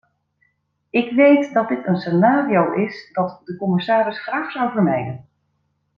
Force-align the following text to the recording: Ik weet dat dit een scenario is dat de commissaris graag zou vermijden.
Ik 0.89 1.11
weet 1.11 1.53
dat 1.53 1.67
dit 1.67 1.87
een 1.87 1.97
scenario 1.97 2.71
is 2.73 3.09
dat 3.13 3.41
de 3.45 3.55
commissaris 3.57 4.21
graag 4.23 4.51
zou 4.51 4.71
vermijden. 4.71 5.25